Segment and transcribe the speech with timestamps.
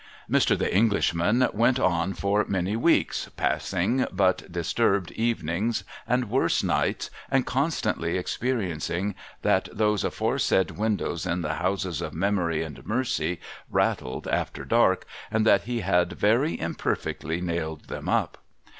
[0.27, 0.57] Mr.
[0.57, 7.11] The Englishman went on for many weeks passing but dis turbed evenings and worse nights,
[7.29, 14.27] and constantly experiencing that those aforesaid windows in the houses of Memory and Mercy rattled
[14.27, 18.39] after dark, and that he had very imperfectly nailed them up.